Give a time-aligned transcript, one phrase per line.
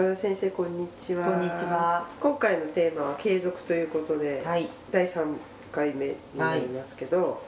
[0.00, 1.26] 高田先生こんにちは。
[1.26, 2.08] こんにちは。
[2.18, 4.66] 今回のテーマは継続ということで、はい。
[4.90, 5.36] 第3
[5.70, 7.42] 回目になりますけど、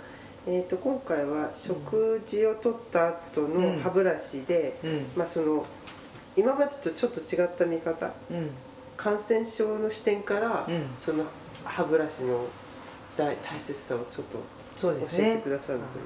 [0.47, 3.77] えー、と今回は食事をとった後うん。
[3.77, 5.07] の歯ブラシで、うん。
[5.17, 5.65] まあその
[6.37, 8.51] 今までとちょっと違った見方うん。
[8.99, 10.91] 感染症の視点から、うん。
[10.99, 11.25] その
[11.65, 12.45] 歯ブラシの
[13.17, 14.39] 大大切さをちょっと
[14.79, 16.05] 教えてくださるという。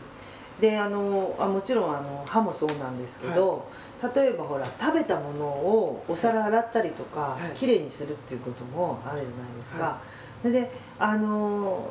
[0.60, 3.68] であのあもちろんあの歯もそうなんですけど、
[4.14, 7.56] 例えばほら食べたものをお皿洗ったりとか、はい。
[7.56, 10.00] きれいにするっていうこともあるじゃないですか、は
[10.42, 11.90] でであの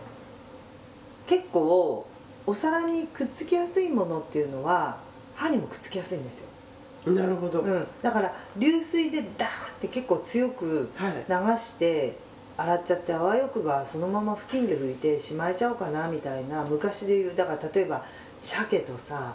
[1.27, 2.07] 結構
[2.47, 4.97] お皿にくっつきやすいものっていうのは
[5.35, 6.39] 歯にもくっつきやすいんです
[7.05, 11.13] よ、なるほど、うん、だから流水でダーって結構強くはい。
[11.27, 12.18] 流して
[12.57, 18.05] 洗っちゃってあわよくばそのまま布巾で拭いてしまえちゃおうかなみたいな昔で言うだから例えば
[18.46, 19.34] 鮭とさ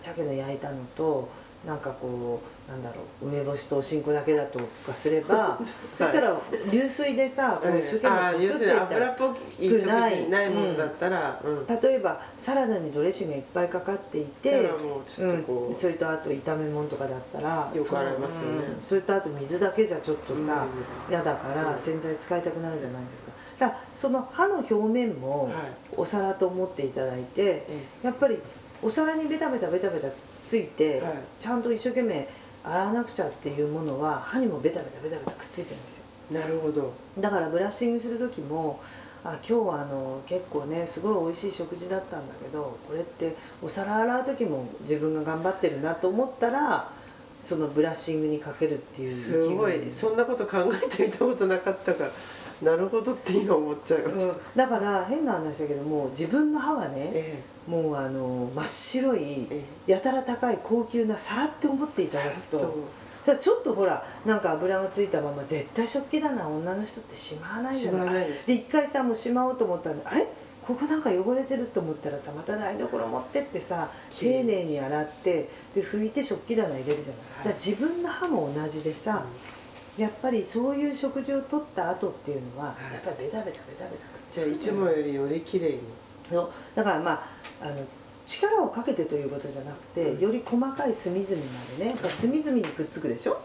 [0.00, 1.28] 鮭の焼いたのと
[1.64, 5.58] なんかこうなんだろう梅干しとおしんこだけだとかすれば、
[5.94, 6.36] そしたら
[6.70, 11.66] 流水でさこう一生懸命こすっていったら油っぽい食事ないないものだったら、うん。
[11.66, 14.68] 例えばサラダにドレッシングがいっぱいかかっていて
[15.74, 18.64] それとあと炒め物とかだったらよく洗いますよね。
[18.84, 20.66] それとあと水だけじゃちょっとさ
[21.08, 21.12] うん。
[21.12, 21.78] 嫌、だからうん。
[21.78, 23.32] 洗剤使いたくなるじゃないですか。
[23.58, 25.52] だその歯の表面もはい。
[25.96, 27.84] お皿と思っていただいて、え。
[28.02, 28.38] やっぱり
[28.82, 31.12] お皿にベタベタベタベタつついて、はい。
[31.40, 32.28] ちゃんと一生懸命
[32.64, 36.04] 洗わなくちゃっていうものは歯にもベタベタベタベタくっついてるんですよ。
[36.32, 36.92] えなるほど。
[37.18, 38.80] だからブラッシングする時も
[39.24, 46.90] あ今日はあの結構ねすごい美味しい食事だったんだけどこれってお皿洗う時も自分が頑張ってるなと思ったら
[47.42, 49.90] そのブラッシングにかけるっていうすごい。
[49.90, 52.10] そんなこと考えてみたことなかったから
[52.62, 62.84] なるほどって今思っちゃいました、うん、だから変な話だけども自分の歯はねえもうあの真っ白いえやたら高い高級な皿って思っていただくと。
[63.26, 68.46] ちょっとほらなんか油がついたまま絶対食器棚女の人ってしまわないじしゃないです。
[68.46, 70.24] で一回さもうしまおうと思ったんであれ？
[70.64, 77.48] ここなんか汚れてると思ったらさまた台所持ってってさ丁寧に洗ってで拭いて食器棚入れるじゃない、はい。
[77.48, 79.24] だ自分の歯も同じでさ、
[79.98, 82.94] やっぱりそういう食事をとった後っていうのは、はい。
[82.94, 85.80] やっぱりベタベタベタベタくっじゃあいつもよりより綺麗に
[86.30, 87.20] のだからまあ
[87.62, 87.84] あの
[88.26, 90.20] 力をかけてということじゃなくて、うん。
[90.20, 93.40] より細かい隅々までねやっぱ隅々にくっつくでしょ、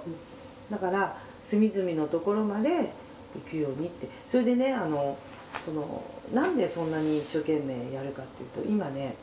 [0.70, 2.92] だから隅々のところまで
[3.36, 4.08] 行くようにって。
[4.28, 5.18] それでねあの
[5.64, 9.16] そのなんでそんなに一生懸命やるかっていうと今ね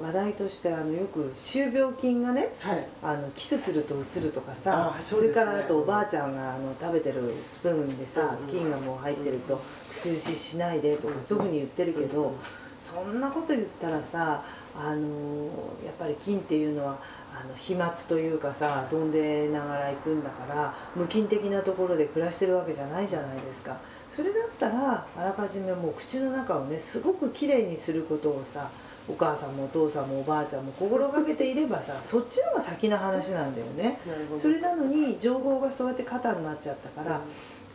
[0.00, 2.86] 話題としてあのよく歯周病菌がねはい。
[3.02, 5.28] あのキスするとうつるとかさあそね。
[5.28, 9.60] れからあとおばあちゃんがあの食べてるスプーンでさうん菌がもう入ってると
[9.90, 12.34] 口移ししないでとかそういうふうに言ってるけど
[12.80, 14.42] そんなこと言ったらさ
[14.76, 15.44] あの
[15.84, 16.98] やっぱり菌っていうのは
[17.32, 23.76] あの飛沫というかさ飛んでながら行くんだから無菌的なところで暮らしてるわけじゃないじゃないですか。
[24.10, 28.68] それだったらあらかじめもう口の中をねすごくきれいにすることをさ
[29.06, 33.98] お母さんもお父さんもおばあちゃんも心がけていればさそっちの方が先の話なんだよね。
[34.36, 37.20] それなのに情報がそうやって肩になっちゃったから、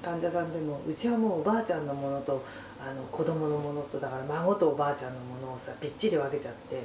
[0.01, 2.43] 患者さんでもうちはもうおばあちゃんのものと
[2.79, 6.81] あの子供のものとだから孫とおばあちゃんのものをさびっちり分けちゃって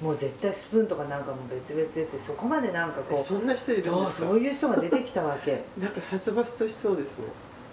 [0.00, 3.96] もう絶対スプーンとかなんかも別々でってそこまでなんかこうえそんな人いるんですか。
[3.96, 5.64] そうそういう人が出てきたわけ。
[5.78, 7.24] なんか殺伐としそうですね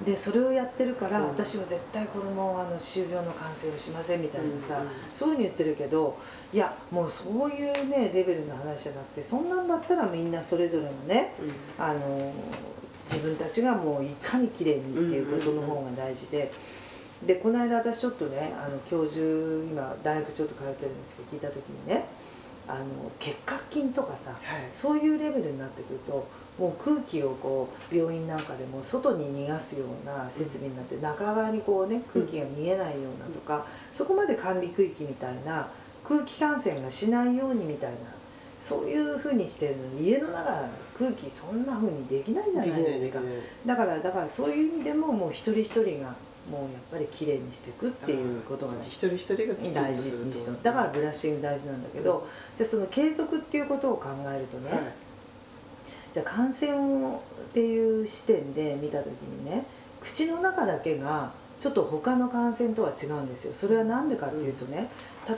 [0.06, 1.28] でそれをやってるから、うん。
[1.28, 4.82] 私は絶対子供はあの歯周病の感染をしませんみたいなさ、
[5.14, 6.18] そういうふうに言ってるけど
[6.54, 11.34] いやもうそういうねレベルの話じゃなくてそんなんだったらみんなそれぞれのね
[11.78, 12.34] あの
[13.04, 16.52] 自分たちがもういかに綺麗にっていうことの方が大事で。
[17.26, 19.22] でこの間私ちょっとねあの教授
[19.70, 22.06] 今大学ちょっと通ってるんですけど聞いた時にね
[22.68, 22.86] あの
[23.20, 24.40] 結核菌とかさ、はい。
[24.74, 26.28] そういうレベルになってくると
[26.62, 35.68] もう空気をこう病院なんかでも外に逃がすような設備になって中側にこうね空気が逃げないようなとか、そこまで管理区域みたいな
[36.04, 37.98] 空気感染がしないようにみたいな
[38.60, 40.70] そういうふうにしてるのに家の中
[41.00, 43.24] 空気そんなふうにできないじゃないですきない
[43.66, 46.14] だからだからそういう意味でももう一人一人が
[46.48, 54.82] もうやっぱり綺麗にしていくっていうことがね一人一人が大事にしてだからブラッシング大事なんだけど、じゃあその継続っていうことを考えるとね、はい
[56.14, 59.66] じゃあ感染をっていう視点で見た時にね
[60.00, 63.54] 口の中だけがちょっと他の感染とは違うんですよ。
[63.54, 64.90] それは何でかっていうとね、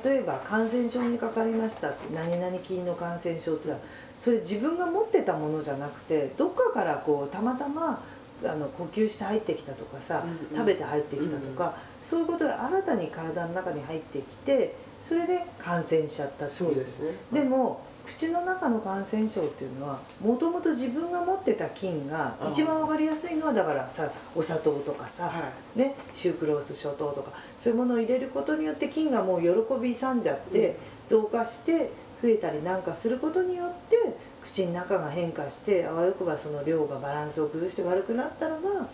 [0.06, 8.02] 例えば感染症にかかりましたって何々菌の感染症って言ったらそれ自分が持ってたものじゃなくてどっかからこうたまたま
[8.46, 10.58] あの呼吸して入ってきたとかさ、うんうん。
[10.58, 16.50] 食べて入ってきたとか、そういうことで新たに体の中に入ってきてそれで感染しちゃったっていう。
[16.50, 17.12] そうですね。
[17.34, 29.48] でも口の中の感染症っていうのはもともと自分が持ってた菌が一番わかりやすいのはだからさお砂糖とかさ、はね、シュークロース諸糖とかそういうものを入れることによって菌がもう喜
[29.82, 30.78] び勇んじゃって
[31.08, 31.92] 増加して
[32.22, 33.98] 増えたりなんかすることによって
[34.42, 38.88] 口の中が変化してあわよくばその量がバランスを崩して悪くなったらば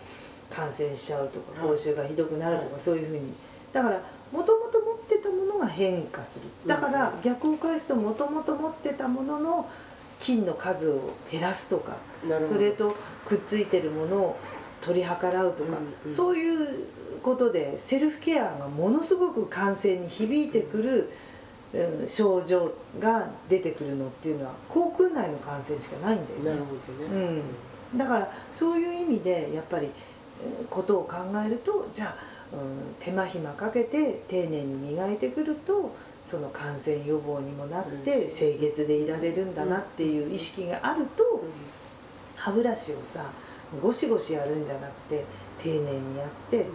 [0.50, 1.76] 感染しちゃうとかはい。
[1.76, 2.80] 口臭がひどくなるとか、はい。
[2.80, 3.32] そういうふうに。
[3.72, 4.02] だから
[4.32, 6.46] もともと持ってたものが変化する。
[6.66, 9.68] だから逆を返すともともと持ってたものの
[10.18, 11.96] 菌の数を減らすとか
[12.48, 12.94] それと
[13.26, 14.36] くっついてるものを
[14.82, 16.86] 取り計らうとか、うんうんそういう
[17.22, 21.10] ことでセルフケアがものすごく感染に響いてくる、
[21.74, 26.44] うん症状が出てくるのっていうのは口腔内の感染しかないんだよね。
[26.46, 27.42] なるほどね、
[27.92, 31.16] うん、だからそういう意味でやっぱりえーことを考
[31.46, 32.14] えるとじゃあ、
[32.52, 35.94] うん、手間暇かけて丁寧に磨いてくると
[36.24, 38.30] その感染予防にもなってうん。
[38.30, 41.44] 清潔でいられるんだなっていう意識があると
[42.36, 43.24] 歯ブラシをさ
[43.80, 45.24] ゴシゴシやるんじゃなくて
[45.62, 46.66] 丁寧にやって、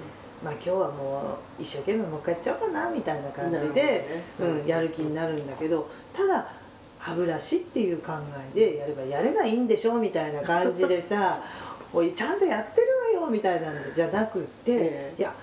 [0.43, 4.23] まあ今日はもう一生懸命もう一回やっちゃおうかなみたいな感じで、ね。
[4.39, 6.47] うん、やる気になるんだけどただ
[6.99, 8.13] 歯ブラシっていう考
[8.55, 11.39] えでやればやればいいんでしょみたいな感じでさ
[11.93, 12.87] 「おいちゃんとやってる
[13.17, 15.19] わよ」みたいなのじゃなくって、ええ。
[15.19, 15.33] いや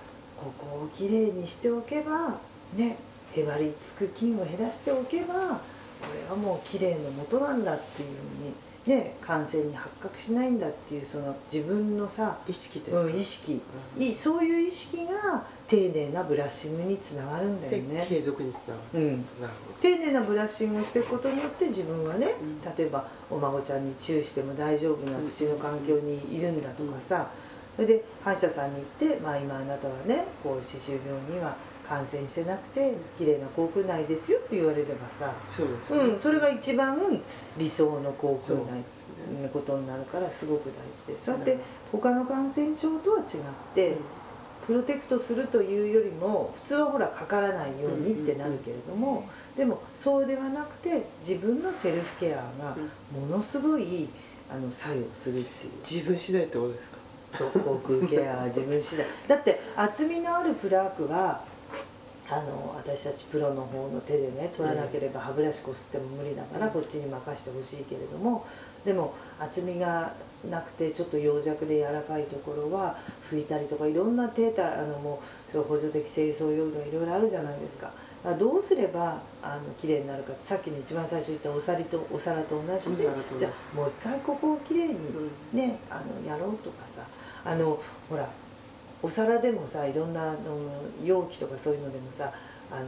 [0.43, 2.39] ここをきれいにしておけば
[2.75, 2.97] ね
[3.35, 13.61] へばりつく菌を減らしておけばこれはもうきれいのもとなんだっていうふうにね感染に発覚しないんだっていうその自分のさ、意識です意識、
[13.97, 14.03] うん。
[14.03, 18.05] いそういう意識が丁寧なブラッシングにつながるんだよでね。
[18.09, 19.17] 継続につながる、うん。
[19.41, 22.77] なる丁寧なブラッシングをしていくことによって自分がね、うん。
[22.77, 27.31] 例えばお孫ちゃんにチューしても大丈夫な口の環境にいるんだとかさ、
[27.77, 31.57] それで歯医者さんに行って、まあ、今あなたはねこう歯周病には
[31.89, 36.99] 感染してなくて綺麗な口腔内ですよって言われればさ、そうですね、うん、それが一番
[37.59, 41.59] 理想の口腔内のことになるからすごく大事でそうやって
[41.91, 43.27] 他の感染症とは違っ
[43.75, 43.97] て、
[44.67, 52.77] プロテクトするというよりも普通はほらかからないようにってなるけれども、でもそうではなくて自分のセルフケアが
[53.13, 54.09] ものすごい
[54.49, 55.73] あの作用するっていう。
[55.85, 57.02] 自分次第ってことですか？
[57.35, 57.51] そう
[57.81, 59.07] 口腔ケアは自分次第。
[59.29, 61.41] だって厚みのあるプラークは
[62.29, 66.73] あの私たちプロの方の手でね取らなければ歯ブラシこすっても無理だからうん。
[66.73, 68.47] こっちに任せてほしいけれども
[68.85, 70.13] でも厚みが
[70.51, 72.97] なくてちょっと幼弱で柔らかいところは
[73.31, 77.91] 拭いたりとかいろんなデータあのもうそれ補助的清掃用具がいろいろあるじゃないですか。
[78.39, 83.03] どうすればあの綺麗になるかさっきの一番最初言ったお皿とお皿と同じで
[83.37, 83.45] じ。
[83.45, 85.59] ゃあもう一回ここをきれいにうん。
[85.59, 87.03] ねあのやろうとかさ
[87.45, 88.29] あのほら
[89.03, 90.39] お皿でもさいろんなあの
[91.05, 92.33] 容器とかそういうのでもさ
[92.71, 92.87] あの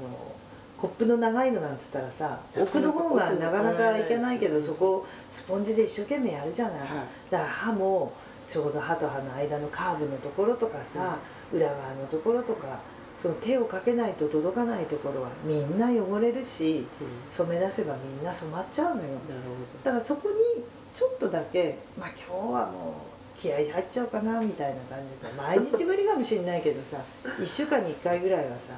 [0.79, 6.89] コップの長いのなんつったらさ奥の方がなかなかいけないけどそこをスポンジで一生懸命やるじゃない、はい。
[7.31, 8.13] だから歯も
[8.49, 11.17] ちょうど歯と歯の間のカーブのところとかさ、
[11.51, 12.79] 裏側のところとか
[13.17, 16.85] その手をかけないと届かないところはみんな汚れるし
[17.31, 19.09] 染め出せばみんな染まっちゃうのよ。
[19.83, 26.99] だからそこにちょっとだけまあ今日はもう気合い入っちゃおうかなみたいな感じでさ毎日無理かもしれないけどさ
[27.41, 28.75] 1週間に1回ぐらいはさ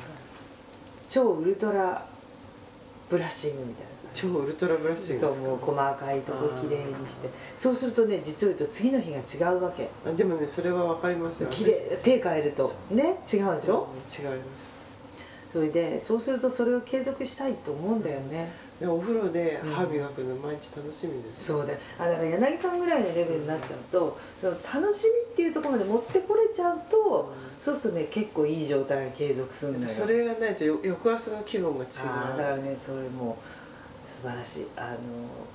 [1.09, 2.05] 超ウルトラ
[3.09, 7.29] ブラッシングみたいな超ウルトラブラッシングそうもう細かいとこきれいにして。
[7.57, 9.89] そうするとね実を言うと次の日が違うわけ。
[10.07, 11.51] あでもねそれはわかりますよ。
[11.51, 11.65] き
[12.03, 12.73] 手変えると。
[12.91, 13.03] ね？
[13.31, 14.76] 違うでしょ、私うん違います
[15.57, 21.73] それでそうするとそれを継続したいと思うんだよね、でお風呂で歯磨くの毎日楽しみです、そうだ。
[21.73, 29.89] よあだから柳さんぐらいのレベルになっちゃうとその楽しみっていうところまで持ってこれちゃうと、そうするとね結構いい状態が継続するのよ。
[29.89, 31.91] それがないとよ翌朝の気分が違う。
[32.37, 33.39] だからねそれも
[34.05, 34.67] 素晴らしい。
[34.77, 34.97] あの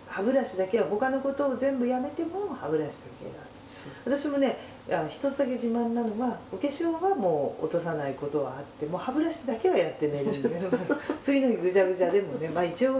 [0.08, 3.31] 歯ブラシだけは他のことを全部やめても歯ブラシだけが。
[3.67, 4.17] そうそう。
[4.17, 4.71] 私もねあ
[5.10, 10.50] 一つだけ自慢なのはお化粧はもう落とさないことはあってもう歯ブラシだけはやって寝るんで
[11.22, 12.98] 次の日ぐちゃぐちゃでもね、まあ、一応、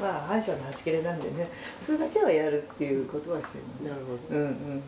[0.00, 1.48] まあ、歯医者の端切れなんでね
[1.84, 4.38] それだけはやるっていうことはしてるなるほど。
[4.38, 4.82] うんうん。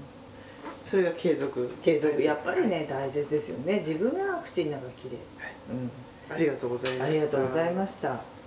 [0.83, 1.71] それが継続。
[1.83, 2.21] 継続。
[2.21, 3.79] やっぱりね大切ですよね。
[3.79, 5.55] 自分が口の中きれい、はい。
[5.71, 5.91] うん。
[6.35, 7.05] ありがとうございました。
[7.05, 8.42] ありがとうございました